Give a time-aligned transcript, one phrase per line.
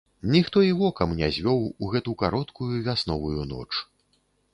[0.35, 3.67] Ніхто і вокам не звёў у гэту кароткую вясновую ноч.